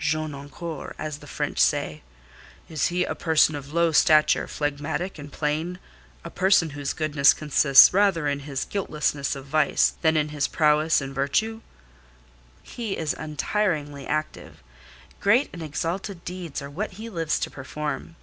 [0.00, 2.02] "'Jeune encore,' as the French say.
[2.68, 5.78] Is he a person of low stature, phlegmatic, and plain.
[6.24, 11.00] A person whose goodness consists rather in his guiltlessness of vice, than in his prowess
[11.00, 11.60] in virtue."
[12.64, 14.64] "He is untiringly active.
[15.20, 18.16] Great and exalted deeds are what he lives to perform."